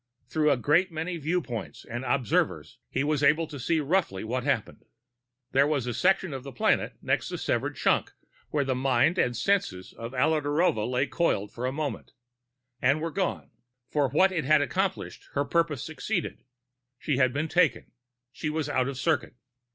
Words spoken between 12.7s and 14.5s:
and were gone. For what it